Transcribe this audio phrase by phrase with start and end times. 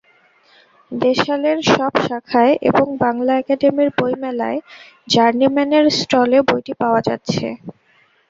[0.91, 4.59] দেশালের সব শাখায় এবং বাংলা একাডেমির বইমেলায়
[5.07, 7.45] জার্নিম্যানের স্টলে বইটি পাওয়া যাচ্ছে।